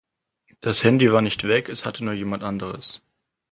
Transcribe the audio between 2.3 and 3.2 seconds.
anderes.